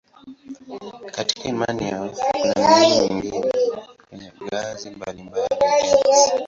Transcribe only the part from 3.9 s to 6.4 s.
kwenye ngazi mbalimbali ya enzi.